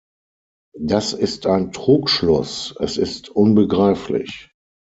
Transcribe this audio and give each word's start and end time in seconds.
Das 0.79 1.13
ist 1.13 1.45
ein 1.45 1.71
Trugschluss, 1.73 2.73
es 2.79 2.97
ist 2.97 3.29
unbegreiflich. 3.29 4.49